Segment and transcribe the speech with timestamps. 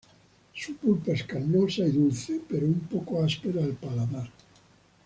[0.55, 4.31] Su pulpa es carnosa y dulce, pero un poco áspera al paladar.